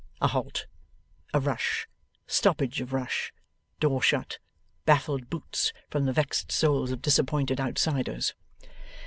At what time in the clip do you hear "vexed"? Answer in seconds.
6.11-6.51